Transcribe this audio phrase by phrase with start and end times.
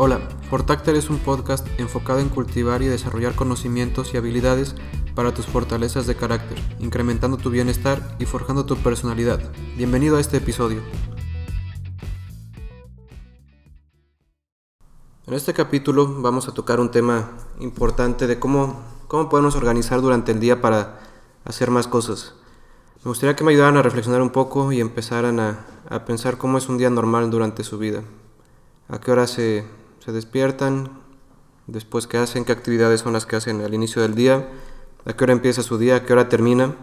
[0.00, 4.76] Hola, Portacter es un podcast enfocado en cultivar y desarrollar conocimientos y habilidades
[5.16, 9.40] para tus fortalezas de carácter, incrementando tu bienestar y forjando tu personalidad.
[9.76, 10.82] Bienvenido a este episodio.
[15.26, 20.30] En este capítulo vamos a tocar un tema importante de cómo, cómo podemos organizar durante
[20.30, 21.00] el día para
[21.44, 22.34] hacer más cosas.
[23.04, 26.56] Me gustaría que me ayudaran a reflexionar un poco y empezaran a, a pensar cómo
[26.56, 28.04] es un día normal durante su vida.
[28.86, 29.66] A qué hora se,
[30.04, 30.90] se despiertan,
[31.66, 34.48] después qué hacen, qué actividades son las que hacen al inicio del día,
[35.04, 36.74] a qué hora empieza su día, a qué hora termina,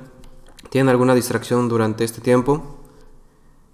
[0.69, 2.77] tienen alguna distracción durante este tiempo.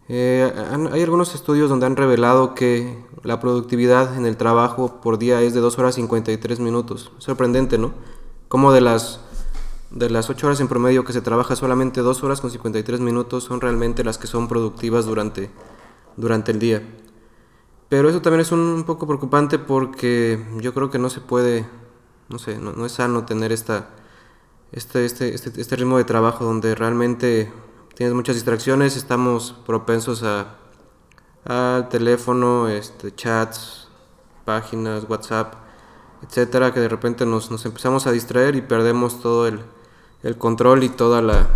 [0.08, 0.52] Eh,
[0.92, 5.54] hay algunos estudios donde han revelado que la productividad en el trabajo por día es
[5.54, 7.12] de 2 horas 53 minutos.
[7.18, 7.94] Sorprendente, ¿no?
[8.50, 9.22] Como de las,
[9.90, 13.46] de las 8 horas en promedio que se trabaja solamente 2 horas con 53 minutos
[13.46, 15.50] son realmente las que son productivas durante,
[16.18, 16.84] durante el día.
[17.92, 21.68] Pero eso también es un poco preocupante porque yo creo que no se puede,
[22.30, 23.90] no sé, no, es sano tener esta,
[24.72, 27.52] este, este, este, este, ritmo de trabajo donde realmente
[27.94, 30.56] tienes muchas distracciones, estamos propensos a
[31.44, 33.90] al teléfono, este, chats,
[34.46, 35.56] páginas, WhatsApp,
[36.26, 39.60] etcétera, que de repente nos, nos empezamos a distraer y perdemos todo el,
[40.24, 41.50] el, control y toda la,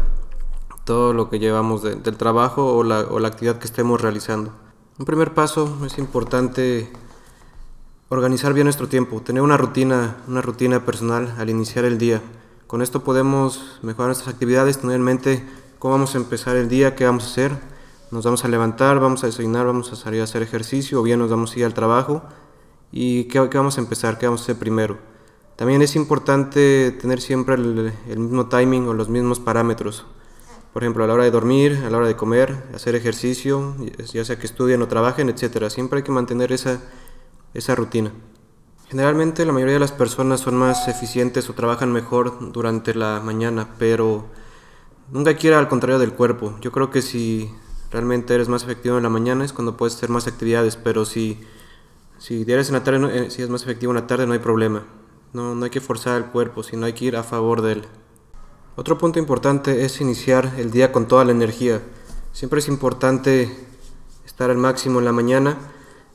[0.83, 4.64] todo lo que llevamos del trabajo o la, o la actividad que estemos realizando.
[4.97, 6.89] Un primer paso es importante
[8.07, 12.21] organizar bien nuestro tiempo, tener una rutina, una rutina personal al iniciar el día.
[12.65, 15.45] Con esto podemos mejorar nuestras actividades, tener en mente
[15.79, 17.51] cómo vamos a empezar el día, qué vamos a hacer.
[18.09, 21.19] Nos vamos a levantar, vamos a desayunar, vamos a salir a hacer ejercicio o bien
[21.19, 22.23] nos vamos a ir al trabajo.
[22.89, 24.17] ¿Y qué, vamos a empezar?
[24.17, 24.97] ¿Qué vamos a hacer primero?
[25.57, 30.05] También es importante tener siempre el, el mismo timing o los mismos parámetros.
[30.75, 33.77] Por ejemplo, a la hora de dormir, a la hora de comer, hacer ejercicio,
[34.11, 35.69] ya sea que estudien o trabajen, etc.
[35.69, 36.81] Siempre hay que mantener esa,
[37.53, 38.11] esa rutina.
[38.89, 43.69] Generalmente la mayoría de las personas son más eficientes o trabajan mejor durante la mañana,
[43.79, 44.25] pero
[45.13, 46.57] nunca ir al contrario del cuerpo.
[46.59, 47.49] Yo creo que si
[47.89, 51.39] realmente eres más efectivo en la mañana es cuando puedes hacer más actividades, pero si,
[52.17, 54.39] si eres en la tarde, eh, si es más efectivo en la tarde no hay
[54.39, 54.83] problema.
[55.31, 57.87] No, no hay que forzar al cuerpo, sino hay que ir a favor de él.
[58.77, 61.81] Otro punto importante es iniciar el día con toda la energía.
[62.33, 63.49] Siempre es importante
[64.25, 65.57] estar al máximo en la mañana,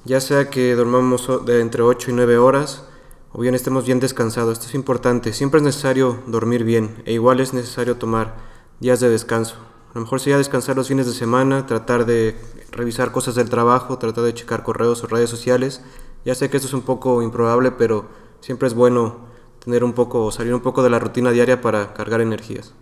[0.05, 2.85] ya sea que dormamos de entre 8 y 9 horas
[3.33, 4.59] o bien estemos bien descansados.
[4.59, 5.33] Esto es importante.
[5.33, 8.37] Siempre es necesario dormir bien e igual es necesario tomar
[8.79, 9.57] días de descanso.
[9.95, 12.37] A lo mejor sería descansar los fines de semana, tratar de
[12.73, 15.81] revisar cosas del trabajo, tratar de checar correos o redes sociales.
[16.27, 18.05] Ya sé que esto es un poco improbable, pero
[18.41, 19.30] siempre es bueno
[19.65, 22.75] tener un poco, salir un poco de la rutina diaria para cargar energías.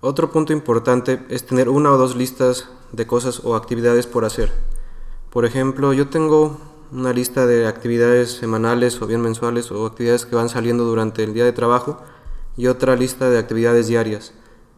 [0.00, 4.52] Otro punto importante es tener una o dos listas de cosas o actividades por hacer.
[5.30, 6.58] Por ejemplo, yo tengo
[6.92, 11.34] una lista de actividades semanales o bien mensuales o actividades que van saliendo durante el
[11.34, 11.98] día de trabajo
[12.56, 14.32] y otra lista de actividades diarias.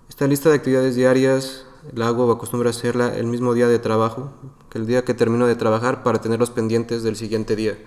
[0.09, 3.79] Esta lista de actividades diarias la hago o acostumbro a hacerla el mismo día de
[3.79, 4.31] trabajo,
[4.71, 7.79] que el día que termino de trabajar para tener los pendientes del siguiente día.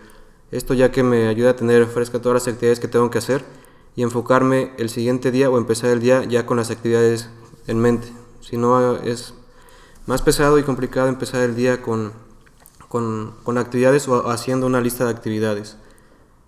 [0.51, 3.43] Esto ya que me ayuda a tener fresca todas las actividades que tengo que hacer
[3.95, 7.29] y enfocarme el siguiente día o empezar el día ya con las actividades
[7.67, 8.07] en mente.
[8.41, 9.33] Si no es
[10.05, 12.13] más pesado y complicado empezar el día con,
[12.89, 15.77] con, actividades o haciendo una lista de actividades.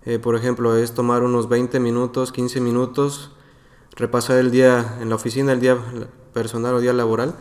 [0.04, 3.30] Eh, por ejemplo, es tomar unos 20 minutos, 15 minutos,
[3.96, 5.78] repasar el día en la oficina, el día
[6.34, 7.34] personal o día laboral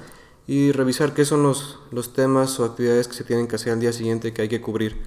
[0.48, 3.80] y revisar qué son los, los temas o actividades que se tienen que hacer al
[3.80, 5.02] día siguiente que hay que cubrir.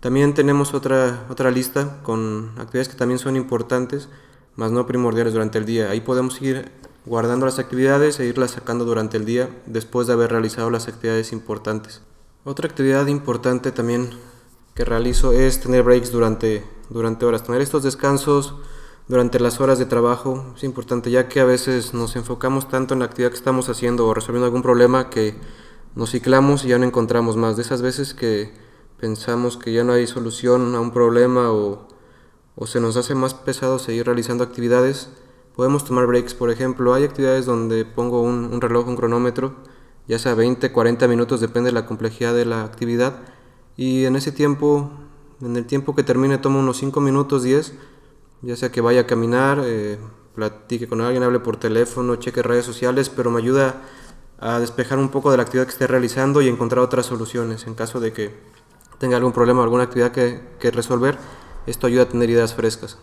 [0.00, 4.08] También tenemos otra, otra lista con actividades que también son importantes,
[4.56, 5.90] más no primordiales durante el día.
[5.90, 6.70] Ahí podemos ir
[7.04, 11.32] guardando las actividades e irlas sacando durante el día después de haber realizado las actividades
[11.32, 12.02] importantes.
[12.44, 14.10] Otra actividad importante también
[14.74, 18.56] que realizo es tener breaks durante, durante horas, tener estos descansos
[19.08, 23.00] durante las horas de trabajo es importante ya que a veces nos enfocamos tanto en
[23.00, 25.34] la actividad que estamos haciendo o resolviendo algún problema que
[25.96, 27.56] nos ciclamos y ya no encontramos más.
[27.56, 28.54] De esas veces que
[28.98, 31.88] pensamos que ya no hay solución a un problema o
[32.54, 35.08] o se nos hace más pesado seguir realizando actividades,
[35.56, 36.34] podemos tomar breaks.
[36.34, 39.54] Por ejemplo, hay actividades donde pongo un, reloj, un cronómetro,
[40.06, 43.16] ya sea 20, 40 minutos, depende de la complejidad de la actividad.
[43.76, 44.90] Y en ese tiempo,
[45.40, 47.74] en el tiempo que termine, tomo unos 5 minutos, 10,
[48.42, 49.98] ya sea que vaya a caminar, eh,
[50.34, 53.82] platique con alguien, hable por teléfono, cheque redes sociales, pero me ayuda
[54.40, 57.74] a despejar un poco de la actividad que esté realizando y encontrar otras soluciones en
[57.74, 58.34] caso de que
[58.98, 61.16] tenga algún problema alguna actividad que resolver
[61.66, 62.98] esto ayuda a tener ideas frescas.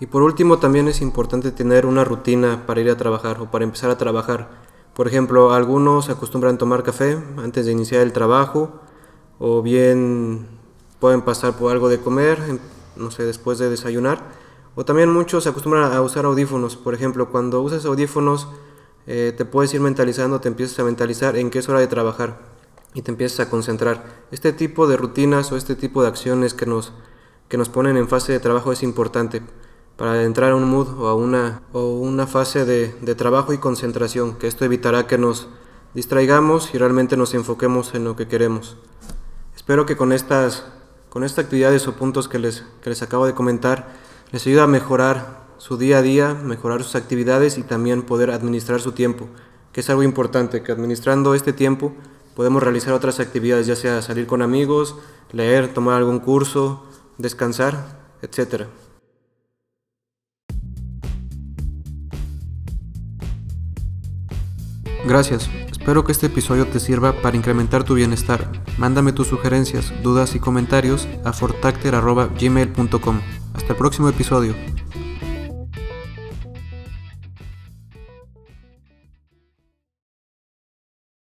[0.00, 3.64] Y por último, también es importante tener una rutina para ir a trabajar o para
[3.64, 4.48] empezar a trabajar.
[4.94, 8.80] Por ejemplo, algunos acostumbran tomar café antes de iniciar el trabajo
[9.38, 10.46] o bien
[11.00, 12.38] pueden pasar por algo de comer,
[12.96, 14.22] no sé, después de desayunar.
[14.74, 16.76] O también muchos se acostumbran a usar audífonos.
[16.76, 18.48] Por ejemplo, cuando usas audífonos
[19.06, 22.38] eh, te puedes ir mentalizando, te empiezas a mentalizar en qué es hora de trabajar
[22.94, 24.04] y te empiezas a concentrar.
[24.30, 26.92] Este tipo de rutinas o este tipo de acciones que nos,
[27.48, 29.42] que nos ponen en fase de trabajo es importante
[29.96, 33.58] para entrar a un mood o a una, o una fase de, de trabajo y
[33.58, 35.48] concentración, que esto evitará que nos
[35.94, 38.76] distraigamos y realmente nos enfoquemos en lo que queremos.
[39.54, 40.64] Espero que con estas,
[41.08, 43.88] con estas actividades o puntos que les, que les acabo de comentar
[44.32, 48.80] les ayude a mejorar su día a día, mejorar sus actividades y también poder administrar
[48.80, 49.28] su tiempo,
[49.72, 51.92] que es algo importante, que administrando este tiempo
[52.34, 54.96] podemos realizar otras actividades, ya sea salir con amigos,
[55.30, 56.82] leer, tomar algún curso,
[57.18, 58.66] descansar, etc.
[65.06, 65.50] Gracias.
[65.70, 68.50] Espero que este episodio te sirva para incrementar tu bienestar.
[68.78, 73.20] Mándame tus sugerencias, dudas y comentarios a fortacter.gmail.com.
[73.52, 74.73] Hasta el próximo episodio.